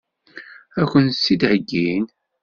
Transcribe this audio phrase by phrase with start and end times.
[0.79, 2.05] Ad kent-tt-id-heggin?